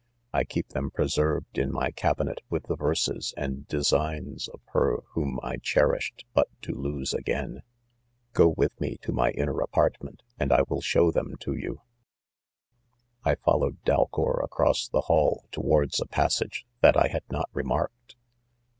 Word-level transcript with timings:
I 0.33 0.45
keep 0.45 0.69
them 0.69 0.89
preserved 0.89 1.59
in 1.59 1.71
my 1.71 1.91
cabinet 1.91 2.41
with 2.49 2.63
the 2.63 2.75
verses 2.75 3.35
and 3.37 3.67
designs 3.67 4.47
of 4.47 4.59
her 4.73 5.01
whom 5.11 5.39
I 5.43 5.57
cherished 5.57 6.25
but 6.33 6.47
to 6.63 6.73
lose 6.73 7.13
again 7.13 7.57
r 7.57 7.63
go 8.33 8.47
with 8.49 8.71
me 8.81 8.97
to: 9.03 9.11
my 9.11 9.29
inner 9.29 9.61
'apartment, 9.61 10.23
and 10.39 10.51
I 10.51 10.63
will 10.67 10.81
show 10.81 11.11
them 11.11 11.35
to 11.41 11.51
you/' 11.51 11.55
[■■■<•■■ 11.61 11.79
I 13.25 13.35
followed 13.35 13.77
Dalcour 13.83 14.43
across. 14.43 14.87
the 14.87 15.01
hall 15.01 15.45
towards 15.51 15.99
a 16.01 16.07
passage 16.07 16.65
that 16.79 16.97
I 16.97 17.07
had 17.09 17.21
not 17.29 17.47
remarked 17.53 18.15
jbut? 18.15 18.67